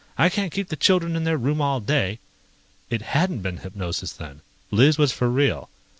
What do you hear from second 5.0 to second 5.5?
for